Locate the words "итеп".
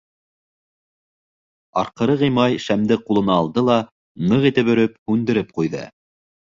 4.53-4.77